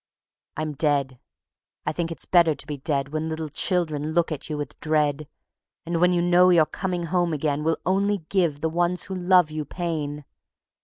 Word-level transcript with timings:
I'm 0.57 0.73
dead. 0.73 1.19
I 1.85 1.91
think 1.91 2.11
it's 2.11 2.25
better 2.25 2.55
to 2.55 2.65
be 2.65 2.77
dead 2.77 3.09
When 3.09 3.29
little 3.29 3.49
children 3.49 4.13
look 4.13 4.31
at 4.31 4.49
you 4.49 4.57
with 4.57 4.79
dread; 4.79 5.27
And 5.85 6.01
when 6.01 6.11
you 6.11 6.23
know 6.23 6.49
your 6.49 6.65
coming 6.65 7.03
home 7.03 7.33
again 7.33 7.63
Will 7.63 7.77
only 7.85 8.25
give 8.29 8.61
the 8.61 8.69
ones 8.69 9.03
who 9.03 9.13
love 9.13 9.51
you 9.51 9.63
pain. 9.63 10.25